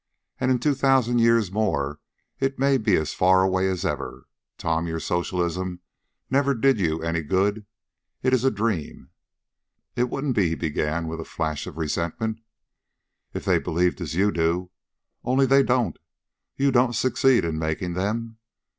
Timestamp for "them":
17.93-18.37